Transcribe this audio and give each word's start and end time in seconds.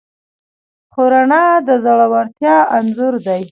خو 0.93 1.03
رڼا 1.11 1.43
د 1.67 1.69
زړورتیا 1.83 2.55
انځور 2.77 3.13
دی. 3.25 3.41